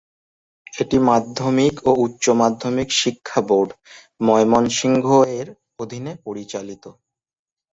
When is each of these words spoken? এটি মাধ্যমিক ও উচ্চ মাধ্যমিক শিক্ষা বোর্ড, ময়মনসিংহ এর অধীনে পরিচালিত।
এটি 0.73 0.97
মাধ্যমিক 1.09 1.75
ও 1.85 2.01
উচ্চ 2.05 2.25
মাধ্যমিক 2.41 2.89
শিক্ষা 3.01 3.39
বোর্ড, 3.47 3.69
ময়মনসিংহ 4.21 5.05
এর 5.39 5.47
অধীনে 5.79 6.13
পরিচালিত। 6.25 6.83